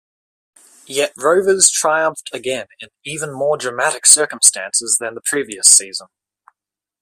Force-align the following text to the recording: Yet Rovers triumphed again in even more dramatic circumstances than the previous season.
Yet 0.87 1.13
Rovers 1.15 1.69
triumphed 1.69 2.31
again 2.33 2.65
in 2.79 2.89
even 3.05 3.31
more 3.31 3.55
dramatic 3.55 4.07
circumstances 4.07 4.97
than 4.99 5.13
the 5.13 5.21
previous 5.23 5.67
season. 5.67 6.07